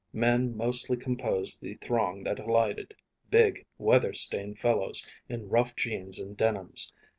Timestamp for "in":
5.29-5.47